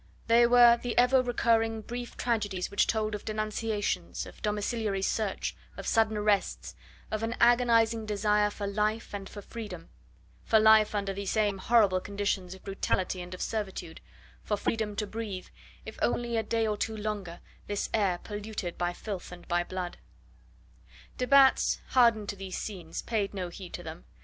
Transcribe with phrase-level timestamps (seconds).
[0.25, 5.85] They were the ever recurring brief tragedies which told of denunciations, of domiciliary search, of
[5.85, 6.73] sudden arrests,
[7.11, 9.89] of an agonising desire for life and for freedom
[10.43, 14.01] for life under these same horrible conditions of brutality and of servitude,
[14.41, 15.49] for freedom to breathe,
[15.85, 19.97] if only a day or two longer, this air, polluted by filth and by blood.
[21.19, 24.05] De Batz, hardened to these scenes, paid no heed to them.